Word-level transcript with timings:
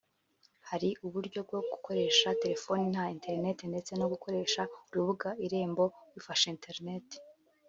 hariho 0.69 0.99
uburyo 1.09 1.39
bwo 1.47 1.59
gukoresha 1.69 2.37
telefoni 2.41 2.83
nta 2.93 3.05
interinet 3.15 3.59
ndetse 3.71 3.91
no 3.99 4.05
gukoresha 4.13 4.61
urubuga 4.89 5.29
Irembo 5.45 5.83
wifashishije 6.13 6.53
internet 6.59 7.07